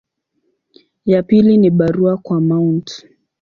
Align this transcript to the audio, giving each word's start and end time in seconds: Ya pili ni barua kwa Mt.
Ya 1.05 1.23
pili 1.23 1.57
ni 1.57 1.69
barua 1.69 2.17
kwa 2.17 2.41
Mt. 2.41 3.07